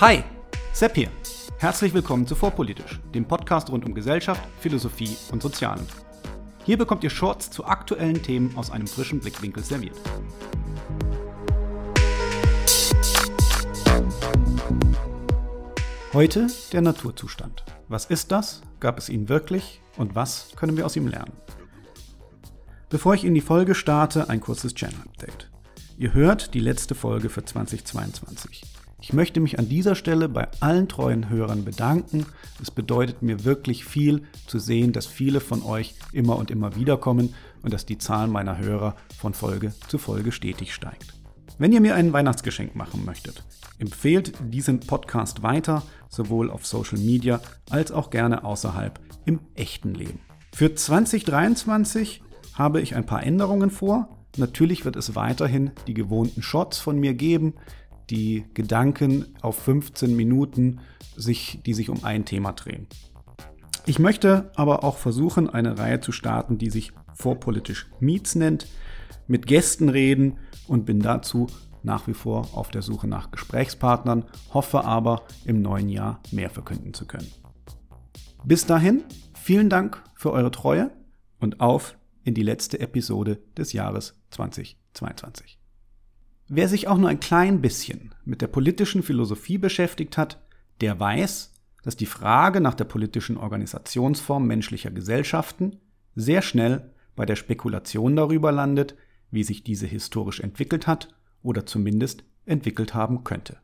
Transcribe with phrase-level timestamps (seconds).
[0.00, 0.22] Hi,
[0.72, 1.10] Sepp hier.
[1.58, 5.84] Herzlich willkommen zu Vorpolitisch, dem Podcast rund um Gesellschaft, Philosophie und Sozialen.
[6.64, 9.96] Hier bekommt ihr Shorts zu aktuellen Themen aus einem frischen Blickwinkel serviert.
[16.12, 17.64] Heute der Naturzustand.
[17.88, 18.62] Was ist das?
[18.78, 19.80] Gab es ihn wirklich?
[19.96, 21.32] Und was können wir aus ihm lernen?
[22.88, 25.50] Bevor ich in die Folge starte, ein kurzes Channel-Update.
[25.96, 28.77] Ihr hört die letzte Folge für 2022.
[29.00, 32.26] Ich möchte mich an dieser Stelle bei allen treuen Hörern bedanken.
[32.60, 36.96] Es bedeutet mir wirklich viel zu sehen, dass viele von euch immer und immer wieder
[36.96, 41.14] kommen und dass die Zahl meiner Hörer von Folge zu Folge stetig steigt.
[41.58, 43.44] Wenn ihr mir ein Weihnachtsgeschenk machen möchtet,
[43.78, 47.40] empfehlt diesen Podcast weiter, sowohl auf Social Media
[47.70, 50.20] als auch gerne außerhalb im echten Leben.
[50.52, 52.22] Für 2023
[52.54, 54.08] habe ich ein paar Änderungen vor.
[54.36, 57.54] Natürlich wird es weiterhin die gewohnten Shots von mir geben,
[58.10, 60.80] die Gedanken auf 15 Minuten,
[61.16, 62.86] sich, die sich um ein Thema drehen.
[63.86, 68.66] Ich möchte aber auch versuchen, eine Reihe zu starten, die sich Vorpolitisch Meets nennt,
[69.26, 71.48] mit Gästen reden und bin dazu
[71.82, 76.92] nach wie vor auf der Suche nach Gesprächspartnern, hoffe aber im neuen Jahr mehr verkünden
[76.94, 77.28] zu können.
[78.44, 80.90] Bis dahin, vielen Dank für eure Treue
[81.40, 85.58] und auf in die letzte Episode des Jahres 2022.
[86.48, 90.40] Wer sich auch nur ein klein bisschen mit der politischen Philosophie beschäftigt hat,
[90.80, 95.76] der weiß, dass die Frage nach der politischen Organisationsform menschlicher Gesellschaften
[96.14, 98.96] sehr schnell bei der Spekulation darüber landet,
[99.30, 103.58] wie sich diese historisch entwickelt hat oder zumindest entwickelt haben könnte.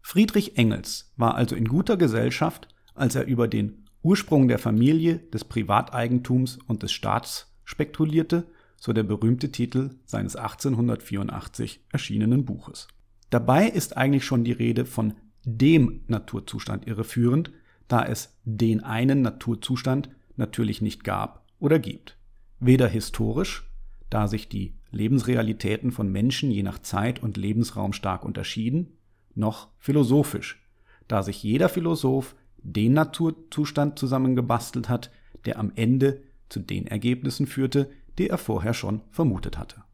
[0.00, 5.44] Friedrich Engels war also in guter Gesellschaft, als er über den Ursprung der Familie, des
[5.44, 12.88] Privateigentums und des Staats spekulierte so der berühmte Titel seines 1884 erschienenen Buches.
[13.30, 15.14] Dabei ist eigentlich schon die Rede von
[15.44, 17.50] dem Naturzustand irreführend,
[17.88, 22.16] da es den einen Naturzustand natürlich nicht gab oder gibt.
[22.60, 23.70] Weder historisch,
[24.10, 28.98] da sich die Lebensrealitäten von Menschen je nach Zeit und Lebensraum stark unterschieden,
[29.34, 30.62] noch philosophisch,
[31.08, 35.10] da sich jeder Philosoph den Naturzustand zusammengebastelt hat,
[35.44, 39.84] der am Ende zu den Ergebnissen führte, die er vorher schon vermutet hatte.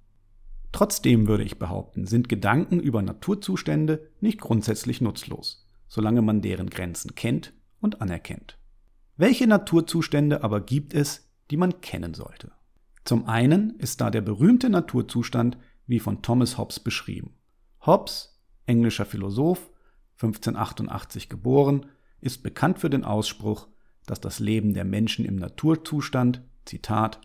[0.73, 7.15] Trotzdem würde ich behaupten, sind Gedanken über Naturzustände nicht grundsätzlich nutzlos, solange man deren Grenzen
[7.15, 8.59] kennt und anerkennt.
[9.17, 12.53] Welche Naturzustände aber gibt es, die man kennen sollte?
[13.05, 17.35] Zum einen ist da der berühmte Naturzustand wie von Thomas Hobbes beschrieben.
[17.85, 19.71] Hobbes, englischer Philosoph,
[20.15, 21.87] 1588 geboren,
[22.21, 23.69] ist bekannt für den Ausspruch,
[24.07, 27.21] dass das Leben der Menschen im Naturzustand, Zitat,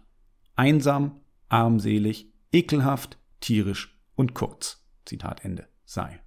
[0.57, 4.85] einsam, armselig, ekelhaft, tierisch und kurz.
[5.05, 6.19] Zitat Ende sei.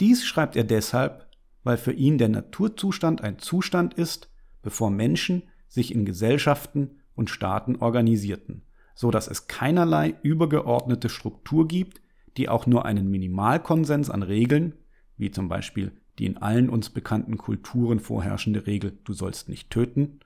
[0.00, 1.26] Dies schreibt er deshalb,
[1.64, 4.30] weil für ihn der Naturzustand ein Zustand ist,
[4.62, 8.62] bevor Menschen sich in Gesellschaften und Staaten organisierten,
[8.94, 12.00] so dass es keinerlei übergeordnete Struktur gibt,
[12.36, 14.74] die auch nur einen Minimalkonsens an Regeln,
[15.16, 20.20] wie zum Beispiel die in allen uns bekannten Kulturen vorherrschende Regel Du sollst nicht töten,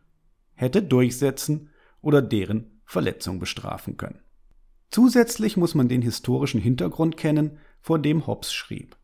[0.55, 4.21] hätte durchsetzen oder deren Verletzung bestrafen können.
[4.91, 8.97] Zusätzlich muss man den historischen Hintergrund kennen, vor dem Hobbes schrieb.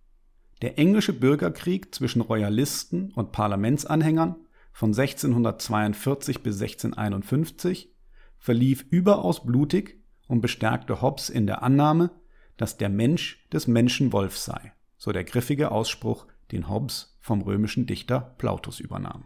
[0.61, 4.37] Der englische Bürgerkrieg zwischen Royalisten und Parlamentsanhängern
[4.73, 7.91] von 1642 bis 1651
[8.37, 12.11] verlief überaus blutig und bestärkte Hobbes in der Annahme,
[12.59, 17.87] dass der Mensch des Menschen Wolf sei, so der griffige Ausspruch, den Hobbes vom römischen
[17.87, 19.25] Dichter Plautus übernahm.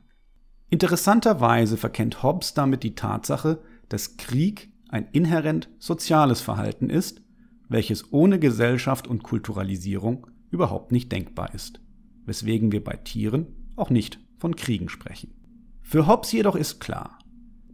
[0.71, 3.59] Interessanterweise verkennt Hobbes damit die Tatsache,
[3.93, 7.21] dass Krieg ein inhärent soziales Verhalten ist,
[7.69, 11.81] welches ohne Gesellschaft und Kulturalisierung überhaupt nicht denkbar ist,
[12.25, 15.35] weswegen wir bei Tieren auch nicht von Kriegen sprechen.
[15.83, 17.19] Für Hobbes jedoch ist klar,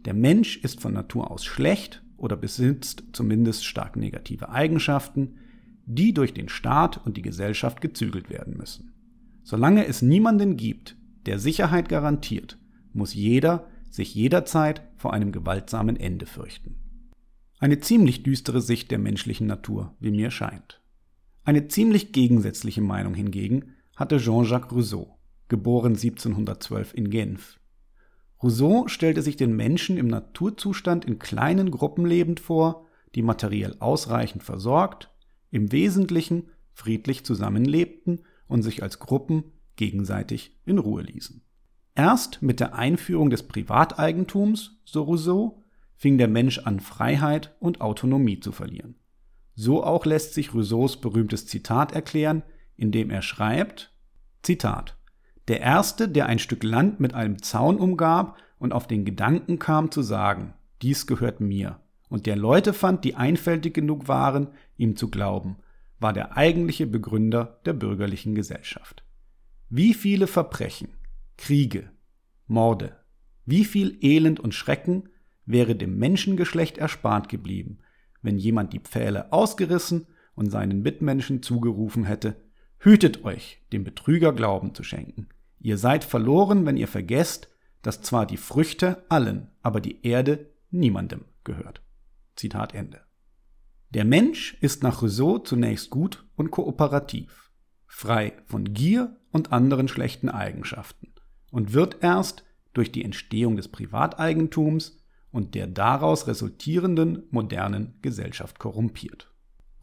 [0.03, 5.35] der Mensch ist von Natur aus schlecht oder besitzt zumindest stark negative Eigenschaften,
[5.85, 8.91] die durch den Staat und die Gesellschaft gezügelt werden müssen.
[9.43, 12.57] Solange es niemanden gibt, der Sicherheit garantiert,
[12.91, 16.75] muss jeder sich jederzeit vor einem gewaltsamen Ende fürchten.
[17.59, 20.81] Eine ziemlich düstere Sicht der menschlichen Natur, wie mir scheint.
[21.43, 27.59] Eine ziemlich gegensätzliche Meinung hingegen hatte Jean-Jacques Rousseau, geboren 1712 in Genf.
[28.41, 32.85] Rousseau stellte sich den Menschen im Naturzustand in kleinen Gruppen lebend vor,
[33.15, 35.09] die materiell ausreichend versorgt,
[35.51, 39.43] im Wesentlichen friedlich zusammenlebten und sich als Gruppen
[39.75, 41.41] gegenseitig in Ruhe ließen.
[41.95, 45.63] Erst mit der Einführung des Privateigentums, so Rousseau,
[45.95, 48.95] fing der Mensch an, Freiheit und Autonomie zu verlieren.
[49.55, 52.43] So auch lässt sich Rousseaus berühmtes Zitat erklären,
[52.77, 53.93] in dem er schreibt,
[54.41, 54.97] Zitat,
[55.49, 59.91] Der erste, der ein Stück Land mit einem Zaun umgab und auf den Gedanken kam
[59.91, 64.47] zu sagen, dies gehört mir, und der Leute fand, die einfältig genug waren,
[64.77, 65.57] ihm zu glauben,
[65.99, 69.03] war der eigentliche Begründer der bürgerlichen Gesellschaft.
[69.69, 70.89] Wie viele Verbrechen,
[71.39, 71.89] Kriege,
[72.47, 72.97] Morde,
[73.45, 75.07] wie viel Elend und Schrecken
[75.45, 77.79] wäre dem Menschengeschlecht erspart geblieben,
[78.21, 80.05] wenn jemand die Pfähle ausgerissen
[80.35, 82.35] und seinen Mitmenschen zugerufen hätte,
[82.77, 85.29] hütet euch, dem Betrüger Glauben zu schenken.
[85.59, 87.49] Ihr seid verloren, wenn ihr vergesst,
[87.81, 91.81] dass zwar die Früchte allen, aber die Erde niemandem gehört.
[92.35, 92.99] Zitat Ende.
[93.91, 97.49] Der Mensch ist nach Rousseau zunächst gut und kooperativ,
[97.87, 101.09] frei von Gier und anderen schlechten Eigenschaften
[101.51, 102.43] und wird erst
[102.73, 104.99] durch die Entstehung des Privateigentums
[105.31, 109.31] und der daraus resultierenden modernen Gesellschaft korrumpiert.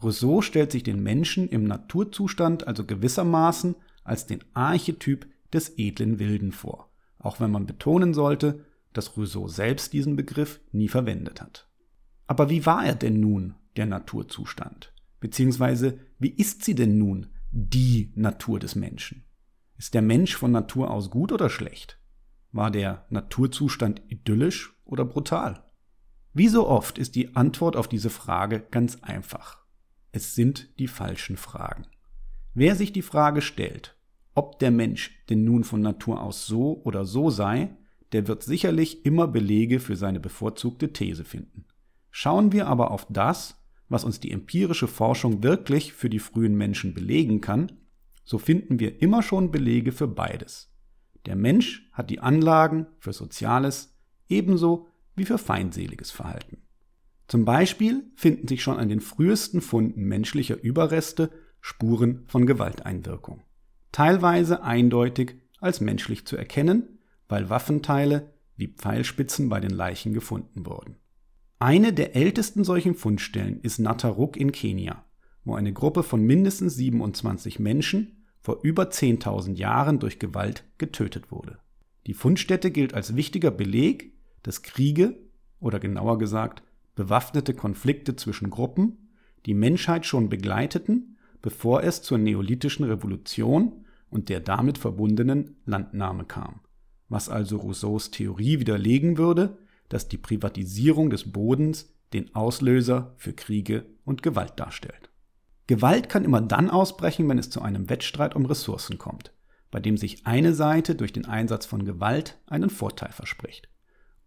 [0.02, 3.74] Rousseau stellt sich den Menschen im Naturzustand also gewissermaßen
[4.04, 9.92] als den Archetyp des edlen Wilden vor, auch wenn man betonen sollte, dass Rousseau selbst
[9.92, 11.68] diesen Begriff nie verwendet hat.
[12.26, 14.92] Aber wie war er denn nun, der Naturzustand?
[15.20, 19.25] Beziehungsweise, wie ist sie denn nun, die Natur des Menschen?
[19.78, 21.98] Ist der Mensch von Natur aus gut oder schlecht?
[22.52, 25.64] War der Naturzustand idyllisch oder brutal?
[26.32, 29.58] Wie so oft ist die Antwort auf diese Frage ganz einfach.
[30.12, 31.86] Es sind die falschen Fragen.
[32.54, 33.96] Wer sich die Frage stellt,
[34.34, 37.76] ob der Mensch denn nun von Natur aus so oder so sei,
[38.12, 41.66] der wird sicherlich immer Belege für seine bevorzugte These finden.
[42.10, 46.94] Schauen wir aber auf das, was uns die empirische Forschung wirklich für die frühen Menschen
[46.94, 47.72] belegen kann,
[48.26, 50.70] so finden wir immer schon Belege für beides.
[51.24, 53.96] Der Mensch hat die Anlagen für Soziales
[54.28, 56.58] ebenso wie für feindseliges Verhalten.
[57.28, 61.30] Zum Beispiel finden sich schon an den frühesten Funden menschlicher Überreste
[61.60, 63.42] Spuren von Gewalteinwirkung.
[63.90, 70.96] Teilweise eindeutig als menschlich zu erkennen, weil Waffenteile wie Pfeilspitzen bei den Leichen gefunden wurden.
[71.58, 75.04] Eine der ältesten solchen Fundstellen ist Nataruk in Kenia,
[75.44, 78.15] wo eine Gruppe von mindestens 27 Menschen
[78.46, 81.58] vor über 10.000 Jahren durch Gewalt getötet wurde.
[82.06, 84.12] Die Fundstätte gilt als wichtiger Beleg,
[84.44, 85.18] dass Kriege
[85.58, 86.62] oder genauer gesagt
[86.94, 89.10] bewaffnete Konflikte zwischen Gruppen
[89.46, 96.60] die Menschheit schon begleiteten, bevor es zur neolithischen Revolution und der damit verbundenen Landnahme kam,
[97.08, 99.58] was also Rousseaus Theorie widerlegen würde,
[99.88, 105.10] dass die Privatisierung des Bodens den Auslöser für Kriege und Gewalt darstellt.
[105.66, 109.32] Gewalt kann immer dann ausbrechen, wenn es zu einem Wettstreit um Ressourcen kommt,
[109.70, 113.68] bei dem sich eine Seite durch den Einsatz von Gewalt einen Vorteil verspricht.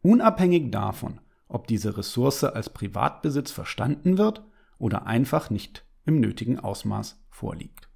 [0.01, 4.44] Unabhängig davon, ob diese Ressource als Privatbesitz verstanden wird
[4.77, 7.89] oder einfach nicht im nötigen Ausmaß vorliegt.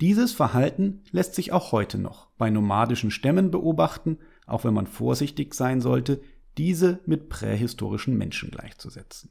[0.00, 5.54] Dieses Verhalten lässt sich auch heute noch bei nomadischen Stämmen beobachten, auch wenn man vorsichtig
[5.54, 6.20] sein sollte,
[6.58, 9.30] diese mit prähistorischen Menschen gleichzusetzen.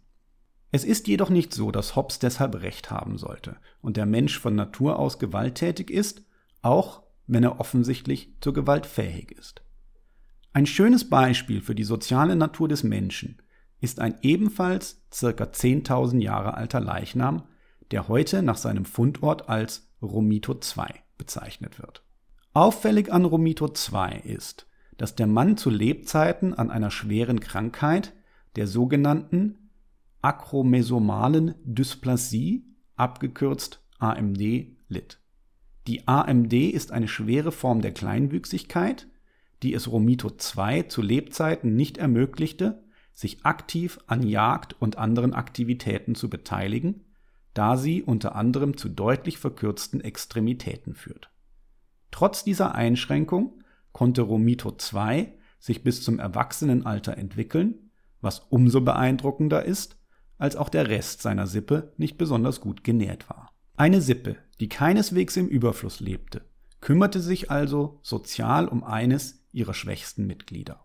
[0.72, 4.56] Es ist jedoch nicht so, dass Hobbes deshalb recht haben sollte und der Mensch von
[4.56, 6.24] Natur aus gewalttätig ist,
[6.62, 9.62] auch wenn er offensichtlich zur Gewalt fähig ist.
[10.54, 13.42] Ein schönes Beispiel für die soziale Natur des Menschen
[13.82, 17.44] ist ein ebenfalls circa 10.000 Jahre alter Leichnam,
[17.92, 22.04] der heute nach seinem Fundort als Romito II bezeichnet wird.
[22.54, 28.14] Auffällig an Romito II ist, dass der Mann zu Lebzeiten an einer schweren Krankheit,
[28.56, 29.61] der sogenannten
[30.22, 34.40] akromesomalen Dysplasie, abgekürzt AMD,
[34.88, 35.20] litt.
[35.88, 39.08] Die AMD ist eine schwere Form der Kleinwüchsigkeit,
[39.64, 46.16] die es Romito II zu Lebzeiten nicht ermöglichte, sich aktiv an Jagd und anderen Aktivitäten
[46.16, 47.06] zu beteiligen,
[47.54, 51.30] da sie unter anderem zu deutlich verkürzten Extremitäten führt.
[52.12, 60.01] Trotz dieser Einschränkung konnte Romito II sich bis zum Erwachsenenalter entwickeln, was umso beeindruckender ist,
[60.42, 63.52] als auch der Rest seiner Sippe nicht besonders gut genährt war.
[63.78, 66.42] Eine Sippe, die keineswegs im Überfluss lebte,
[66.82, 70.84] kümmerte sich also sozial um eines ihrer schwächsten Mitglieder.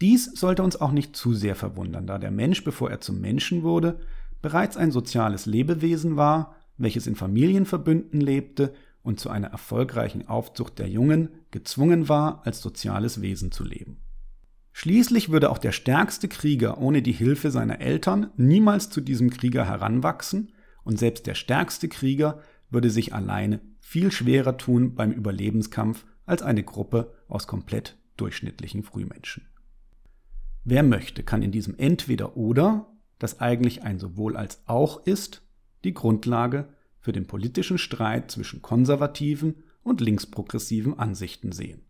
[0.00, 3.62] Dies sollte uns auch nicht zu sehr verwundern, da der Mensch, bevor er zum Menschen
[3.62, 4.00] wurde,
[4.42, 10.88] bereits ein soziales Lebewesen war, welches in Familienverbünden lebte und zu einer erfolgreichen Aufzucht der
[10.88, 13.98] Jungen gezwungen war, als soziales Wesen zu leben.
[14.80, 19.64] Schließlich würde auch der stärkste Krieger ohne die Hilfe seiner Eltern niemals zu diesem Krieger
[19.64, 20.52] heranwachsen,
[20.84, 26.62] und selbst der stärkste Krieger würde sich alleine viel schwerer tun beim Überlebenskampf als eine
[26.62, 29.48] Gruppe aus komplett durchschnittlichen Frühmenschen.
[30.62, 32.86] Wer möchte, kann in diesem Entweder oder,
[33.18, 35.42] das eigentlich ein sowohl als auch ist,
[35.82, 36.68] die Grundlage
[37.00, 41.80] für den politischen Streit zwischen konservativen und linksprogressiven Ansichten sehen,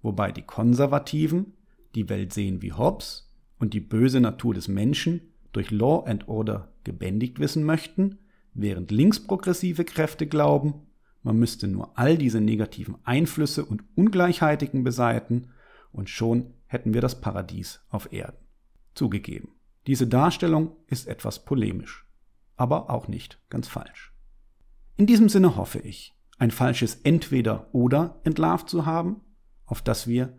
[0.00, 1.54] wobei die Konservativen
[1.96, 6.72] die Welt sehen wie Hobbes und die böse Natur des Menschen durch Law and Order
[6.84, 8.18] gebändigt wissen möchten,
[8.54, 10.86] während linksprogressive Kräfte glauben,
[11.22, 15.48] man müsste nur all diese negativen Einflüsse und Ungleichheiten beseitigen
[15.90, 18.38] und schon hätten wir das Paradies auf Erden.
[18.94, 19.48] Zugegeben,
[19.86, 22.06] diese Darstellung ist etwas polemisch,
[22.56, 24.12] aber auch nicht ganz falsch.
[24.96, 29.20] In diesem Sinne hoffe ich, ein falsches Entweder-Oder entlarvt zu haben,
[29.64, 30.38] auf das wir